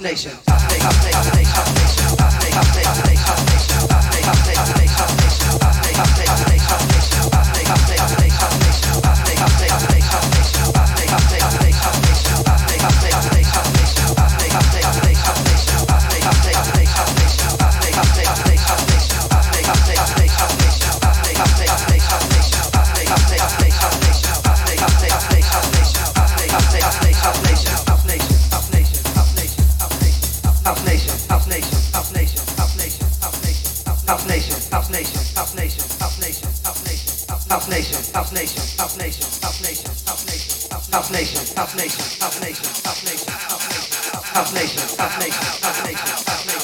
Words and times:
Nation. 0.00 0.32
Nation. 0.48 1.36
Nation. 1.36 1.69
House 41.10 41.18
Nation, 41.18 41.56
House 41.56 41.74
Nation, 41.74 42.04
House 42.20 42.40
Nation, 42.40 42.66
House 42.84 43.04
Nation, 43.04 43.32
House 43.32 43.66
Nation, 43.74 44.22
House 44.22 44.54
Nation, 44.54 44.96
House 44.96 45.18
Nation, 45.18 45.42
House 45.60 45.84
Nation, 45.84 46.24
House 46.24 46.46
Nation. 46.46 46.59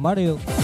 Mario. 0.00 0.59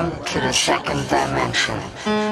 Welcome 0.00 0.24
to 0.24 0.40
the 0.40 0.50
second 0.50 1.06
dimension. 1.10 2.29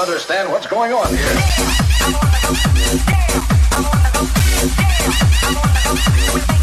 understand 0.00 0.50
what's 0.50 0.66
going 0.66 0.92
on 0.92 1.14
here. 6.50 6.59